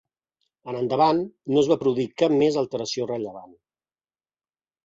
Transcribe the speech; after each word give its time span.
En 0.71 0.77
endavant 0.79 1.19
no 1.55 1.59
es 1.63 1.69
va 1.73 1.77
produir 1.83 2.07
cap 2.23 2.35
més 2.39 2.57
alteració 2.63 3.09
rellevant. 3.15 3.55